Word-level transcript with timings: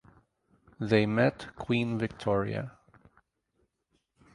They 0.79 1.05
met 1.05 1.55
Queen 1.55 1.99
Victoria. 1.99 2.71